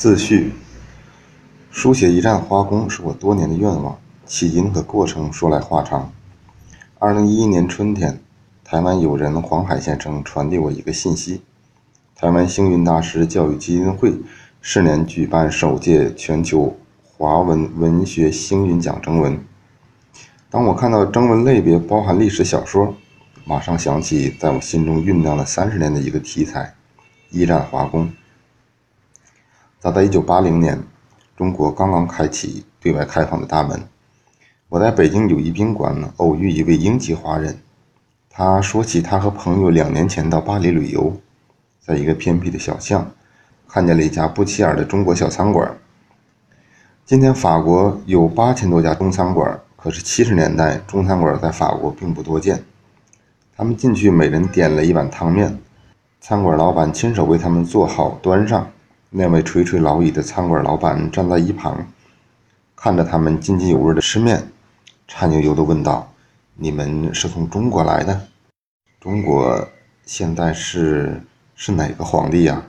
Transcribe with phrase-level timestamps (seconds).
[0.00, 0.52] 自序：
[1.70, 6.10] 书写一战华工是我多年的愿望，起因和过程说来话长。
[6.98, 8.18] 二零一一年春天，
[8.64, 11.42] 台湾友人黄海先生传递我一个信息：
[12.16, 14.14] 台湾星云大师教育基金会
[14.62, 19.38] 是年举办首届全球华文文学星云奖征文。
[20.48, 22.94] 当我看到征文类别包含历史小说，
[23.44, 26.74] 马上想起在我心中酝酿了三十年的一个题材——
[27.28, 28.10] 一战华工。
[29.80, 30.78] 早在1980年，
[31.34, 33.82] 中国刚刚开启对外开放的大门。
[34.68, 37.58] 我在北京友谊宾馆偶遇一位英籍华人，
[38.28, 41.16] 他说起他和朋友两年前到巴黎旅游，
[41.80, 43.10] 在一个偏僻的小巷，
[43.66, 45.74] 看见了一家不起眼的中国小餐馆。
[47.06, 52.62] 今天法国有八千多家中餐馆，可是七十年代中餐馆在法国并不多见。
[53.56, 55.58] 他们进去，每人点了一碗汤面，
[56.20, 58.70] 餐馆老板亲手为他们做好端上。
[59.12, 61.84] 那位垂垂老矣的餐馆老板站在一旁，
[62.76, 64.40] 看着他们津津有味的吃面，
[65.08, 66.12] 颤悠悠地问道
[66.54, 68.28] ：“你们是从中国来的？
[69.00, 69.68] 中国
[70.06, 71.20] 现在是
[71.56, 72.62] 是哪个皇帝呀？”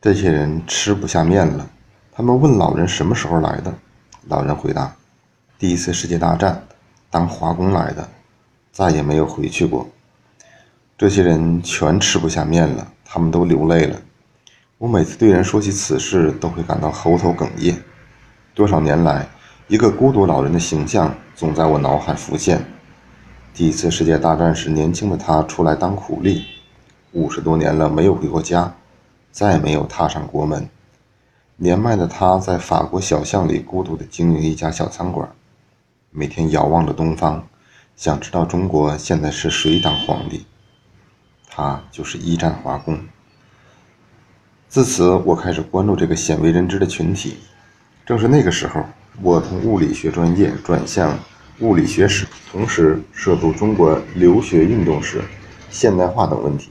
[0.00, 1.68] 这些人吃不下面了，
[2.12, 3.74] 他们问老人什么时候来的。
[4.28, 4.94] 老人回答
[5.58, 6.62] ：“第一次世界大战，
[7.10, 8.08] 当华工来的，
[8.70, 9.88] 再也没有回去过。”
[10.96, 14.00] 这些人全吃不下面了，他们都流泪了。
[14.82, 17.80] 我每次对人说起此事，都会感到喉头哽咽。
[18.52, 19.28] 多少年来，
[19.68, 22.66] 一个孤独老人的形象总在我脑海浮现。
[23.54, 26.46] 第一次世界大战时，年轻的他出来当苦力，
[27.12, 28.74] 五十多年了没有回过家，
[29.30, 30.68] 再没有踏上国门。
[31.54, 35.30] 年迈的他在法国小巷里孤独地经营一家小餐馆，
[36.10, 37.46] 每天遥望着东方，
[37.94, 40.44] 想知道中国现在是谁当皇帝。
[41.48, 42.98] 他就是一战华工。
[44.72, 47.36] 自此，我开始关注这个鲜为人知的群体。
[48.06, 48.82] 正是那个时候，
[49.20, 51.14] 我从物理学专业转向
[51.58, 55.20] 物理学史，同时涉足中国留学运动史、
[55.68, 56.70] 现代化等问题。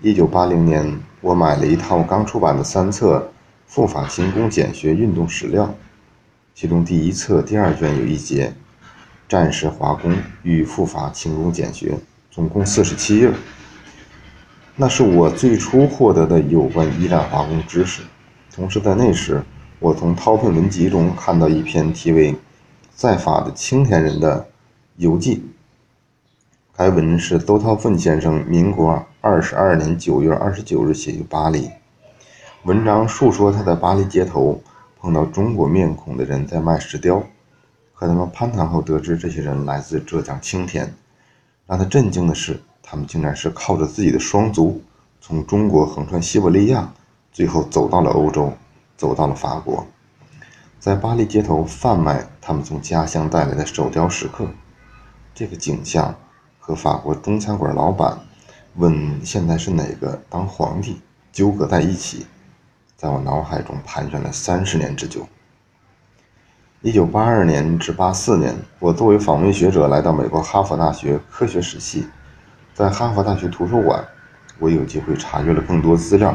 [0.00, 3.18] 一九八零年，我买了一套刚出版的三册
[3.66, 5.64] 《赴法勤工俭学运动史料》，
[6.54, 8.46] 其中第一册第二卷有一节
[9.28, 11.90] 《战时华工与赴法勤工俭学》，
[12.30, 13.30] 总共四十七页。
[14.74, 18.02] 那是我最初获得的有关一战华工知识，
[18.54, 19.42] 同时在那时，
[19.78, 22.32] 我从饕餮文集中看到一篇题为
[22.94, 24.48] 《在法的青田人的
[24.96, 25.36] 游记》。
[26.74, 31.68] 该文是邹韬奋先生民国二十二年九月二十九日写于巴黎，
[32.64, 34.58] 文章述说他在巴黎街头
[34.98, 37.22] 碰到中国面孔的人在卖石雕，
[37.92, 40.94] 和他们攀谈后得知这些人来自浙江青田，
[41.66, 42.58] 让他震惊的是。
[42.82, 44.82] 他们竟然是靠着自己的双足，
[45.20, 46.92] 从中国横穿西伯利亚，
[47.32, 48.52] 最后走到了欧洲，
[48.96, 49.86] 走到了法国，
[50.78, 54.46] 在巴黎街头贩卖他们从家乡带来的手雕石刻。
[55.34, 56.14] 这个景象
[56.58, 58.18] 和法国中餐馆老板
[58.74, 61.00] 问现在是哪个当皇帝
[61.32, 62.26] 纠葛在一起，
[62.96, 65.26] 在我脑海中盘旋了三十年之久。
[66.82, 72.06] 一九八二年至八四年，我作为访问学者来到美国哈佛大学科学史系。
[72.74, 74.02] 在哈佛大学图书馆，
[74.58, 76.34] 我有机会查阅了更多资料。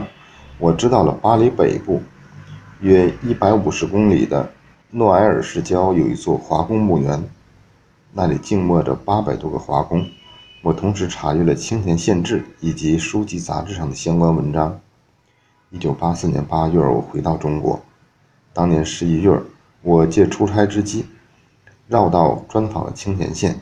[0.60, 2.02] 我知道了巴黎北部
[2.80, 4.52] 约一百五十公里的
[4.92, 7.24] 诺埃尔市郊有一座华工墓园，
[8.14, 10.08] 那里静默着八百多个华工。
[10.62, 14.80] 我同时查阅了青田县志以及书籍杂志上的相关文章。
[15.72, 17.82] 一九八四年八月，我回到中国。
[18.54, 19.42] 当年十一月，
[19.82, 21.08] 我借出差之机，
[21.88, 23.60] 绕道专访了青田县，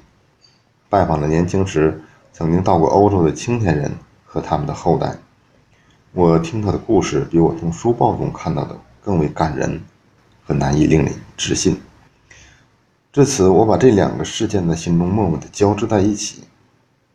[0.90, 2.02] 拜访了年轻时。
[2.38, 3.90] 曾经到过欧洲的青田人
[4.25, 5.16] 和他们的后代，
[6.12, 9.81] 我听他的故事比我从书报中看到的更为感人
[10.44, 11.79] 和难以令人置信。
[13.13, 16.44] 至此，我把这两个事件在心中默默地交织在一起。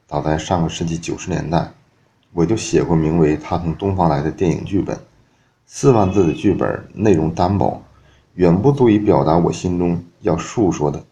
[0.09, 1.71] 早在上个世纪九十年代，
[2.33, 4.99] 我就写过名为《他从东方来的》电影剧本，
[5.67, 7.83] 四万字的剧本内容单薄，
[8.37, 11.05] 远不足以表达我心中要述说的，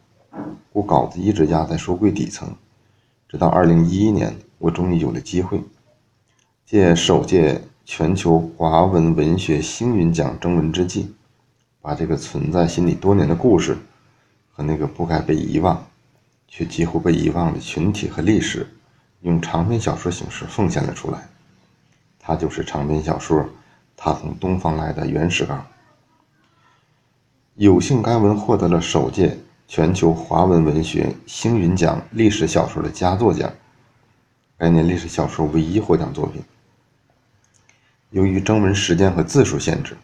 [0.72, 2.48] 故稿子一直压在书柜底层。
[3.28, 5.62] 直到二零一一年，我终于有了机会，
[6.64, 11.14] 借首届全球华文文学星云奖征文之际，
[11.82, 13.76] 把这个存在心里多年的故事，
[14.50, 15.86] 和那个不该被遗忘，
[16.48, 18.66] 却几乎被遗忘的群体和历史，
[19.20, 21.28] 用长篇小说形式奉献了出来。
[22.18, 23.40] 它就是长篇小说
[23.94, 25.62] 《他从东方来的》原始稿。
[27.56, 29.36] 有幸该文获得了首届。
[29.70, 33.52] 全球华文文学星云奖历史小说的佳作奖，
[34.56, 36.42] 该年历史小说唯一获奖作品。
[38.08, 39.94] 由于征文时间和字数限制，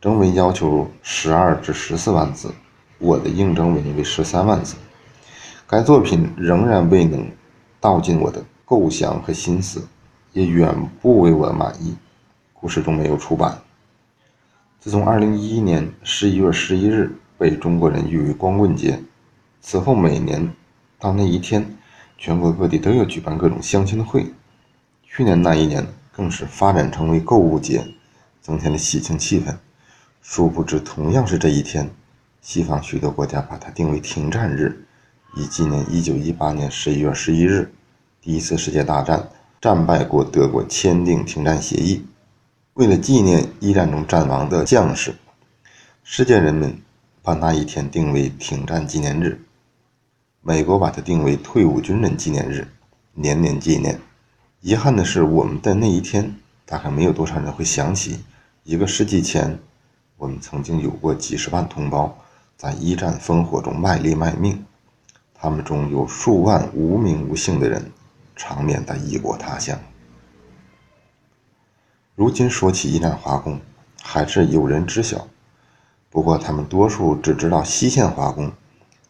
[0.00, 2.54] 征文要求十二至十四万字，
[2.98, 4.76] 我的应征文为十三万字。
[5.66, 7.28] 该作品仍然未能
[7.80, 9.84] 道尽我的构想和心思，
[10.32, 11.96] 也远不为我满意，
[12.52, 13.58] 故事中没有出版。
[14.78, 17.12] 自从二零一一年十一月十一日
[17.44, 18.98] 被中国人誉为光棍节，
[19.60, 20.50] 此后每年
[20.98, 21.76] 到那一天，
[22.16, 24.32] 全国各地都要举办各种相亲会。
[25.02, 27.86] 去年那一年更是发展成为购物节，
[28.40, 29.54] 增添了喜庆气氛。
[30.22, 31.90] 殊不知，同样是这一天，
[32.40, 34.86] 西方许多国家把它定为停战日，
[35.36, 37.74] 以纪念1918年11月11日
[38.22, 39.28] 第一次世界大战
[39.60, 42.06] 战败国德国签订停战协议。
[42.72, 45.14] 为了纪念一战中战亡的将士，
[46.04, 46.78] 世界人们
[47.24, 49.40] 把那一天定为停战纪念日。
[50.42, 52.68] 美国把它定为退伍军人纪念日，
[53.14, 53.98] 年年纪念。
[54.60, 56.34] 遗憾的是，我们的那一天，
[56.66, 58.20] 大概没有多少人会想起，
[58.62, 59.58] 一个世纪前，
[60.18, 62.14] 我们曾经有过几十万同胞
[62.58, 64.62] 在一战烽火中卖力卖命，
[65.32, 67.90] 他们中有数万无名无姓的人，
[68.36, 69.80] 长眠在异国他乡。
[72.14, 73.58] 如今说起一战华工，
[74.02, 75.26] 还是有人知晓，
[76.14, 78.52] 不过他们多数只知道西线华工，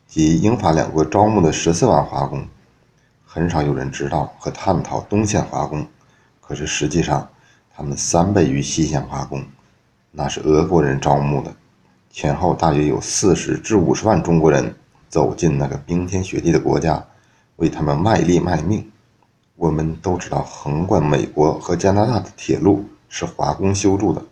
[0.09, 2.49] 及英法两国招募的十四万华工。
[3.27, 5.87] 很少有人知道和探讨东线华工，
[6.41, 7.29] 可是实际上，
[7.77, 9.45] 他们三倍于西线华工，
[10.13, 11.55] 那是俄国人招募的。
[12.11, 14.75] 前后大约有四十至五十万中国人
[15.11, 17.05] 走进那个冰天雪地的国家，
[17.57, 18.91] 为他们卖力卖命。
[19.57, 24.23] 我们都知道，横贯美国和加拿大的铁路是华工修筑的，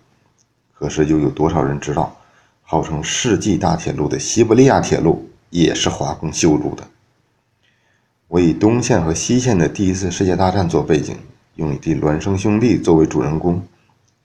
[0.72, 2.16] 可是又有多少人知道，
[2.72, 6.88] 号称世纪大铁路的西伯利亚铁路也是华工修筑的？
[8.28, 11.14] 我以东线和西线的第一次世界大战做背景，
[11.56, 13.62] 用一对孪生兄弟作为主人公，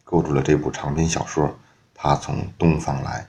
[0.06, 1.44] 构筑了这部长篇小说
[1.94, 3.28] 《他从东方来》。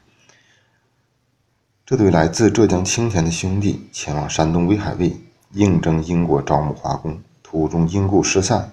[1.84, 5.16] 这对来自浙江青田的兄弟前往山东威海卫
[5.50, 8.72] 应征英国招募华工，途中因故失散。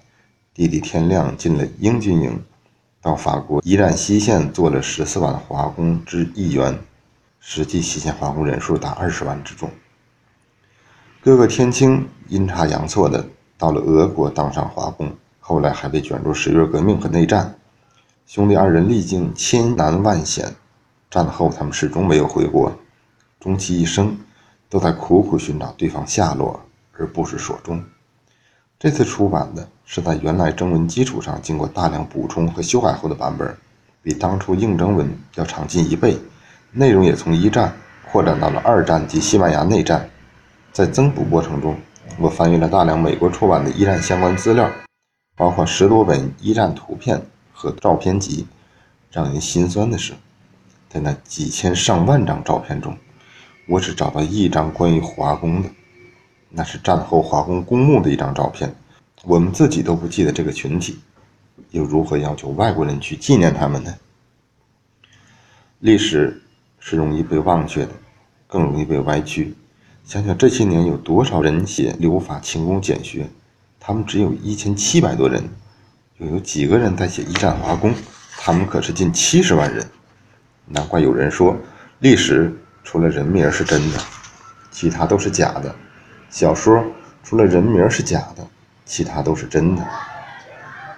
[0.53, 2.39] 弟弟天亮进了英军营，
[3.05, 6.75] 到法国一战西线做了十四万华工之一员，
[7.39, 9.69] 实际西线华工人数达二十万之众。
[11.21, 13.23] 哥哥天青阴差阳错的
[13.59, 17.53] 到了俄国当上华工，后来还被卷入十月革命和内战。
[18.25, 20.55] 兄弟二人历经千难万险，
[21.11, 22.75] 战后他们始终没有回国，
[23.39, 24.17] 终其一生
[24.67, 26.59] 都在苦苦寻找对方下落，
[26.97, 27.83] 而不知所终。
[28.77, 33.55] 这次出版的是在原来征文基础上经过大量补充和修改后的版本，
[34.03, 36.17] 比当初应征文要长近一倍，
[36.71, 37.73] 内容也从一战
[38.11, 40.09] 扩展到了二战及西班牙内战。
[40.73, 41.77] 在增补过程中，
[42.19, 44.69] 我翻阅了大量美国出版的一战相关资料，
[45.37, 47.21] 包括十多本一战图片
[47.53, 48.45] 和照片集。
[49.09, 50.11] 让人心酸的是，
[50.89, 52.97] 在那几千上万张照片中，
[53.69, 55.69] 我只找到一张关于华工的，
[56.55, 58.73] 那是战后华工公墓的一张照片。
[59.25, 60.97] 我们自己都不记得这个群体，
[61.71, 63.93] 又如何要求外国人去纪念他们呢？
[65.79, 66.41] 历史
[66.79, 67.91] 是容易被忘却的，
[68.47, 69.53] 更容易被歪曲。
[70.05, 73.27] 想想这些年有多少人写留法勤工俭学，
[73.79, 75.43] 他们只有一千七百多人，
[76.19, 77.93] 又有几个人在写一战华工，
[78.37, 79.85] 他们可是近七十万人。
[80.67, 81.55] 难怪有人说，
[81.99, 83.99] 历史除了人名是真的，
[84.71, 85.75] 其他都是假的；
[86.29, 86.83] 小说
[87.23, 88.47] 除了人名是假的，
[88.85, 89.85] 其他都是真的。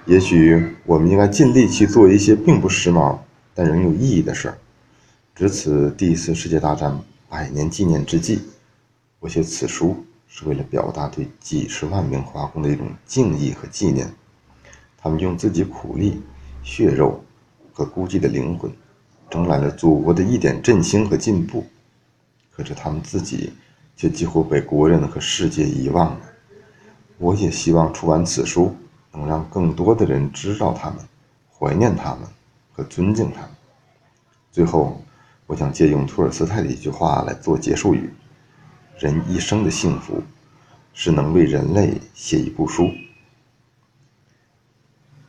[0.06, 3.18] 也许我们应该尽力去做一些并不时髦
[3.54, 4.58] 但仍有意义的事儿。
[5.36, 6.98] 值此第一次世界大战
[7.30, 8.42] 百年纪念之际。
[9.20, 14.12] 我写此书是为了表达对几十万名华工的一种敬意和纪念，
[14.98, 16.22] 他们用自己苦力、
[16.64, 17.24] 血肉
[17.74, 18.72] 和孤寂的灵魂，
[19.30, 21.66] 争来了祖国的一点振兴和进步。
[22.52, 23.54] 可是他们自己
[23.98, 26.22] 却几乎被国人和世界遗忘了。
[27.18, 28.74] 我也希望出版此书，
[29.12, 31.00] 能让更多的人知道他们、
[31.52, 32.20] 怀念他们
[32.72, 33.50] 和尊敬他们。
[34.52, 35.02] 最后，
[35.48, 38.14] 我想借用托尔斯泰的一句话来做结束语。
[39.00, 40.22] 人一生的幸福，
[40.94, 42.92] 是能为人类写一部书。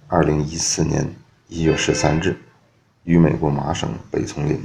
[0.07, 1.07] 二零一四年
[1.49, 2.37] 一月十三日，
[3.05, 4.61] 于美国麻省北丛林。